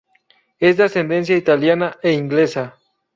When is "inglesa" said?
2.13-2.79